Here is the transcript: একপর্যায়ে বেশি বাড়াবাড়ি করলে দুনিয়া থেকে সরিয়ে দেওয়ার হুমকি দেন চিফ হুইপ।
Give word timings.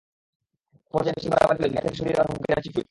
একপর্যায়ে 0.77 1.15
বেশি 1.17 1.29
বাড়াবাড়ি 1.33 1.57
করলে 1.59 1.69
দুনিয়া 1.69 1.83
থেকে 1.85 1.97
সরিয়ে 1.99 2.15
দেওয়ার 2.15 2.29
হুমকি 2.29 2.47
দেন 2.49 2.59
চিফ 2.63 2.71
হুইপ। 2.73 2.79